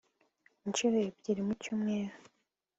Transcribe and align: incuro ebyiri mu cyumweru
incuro 0.65 0.95
ebyiri 1.07 1.41
mu 1.47 1.53
cyumweru 1.61 2.15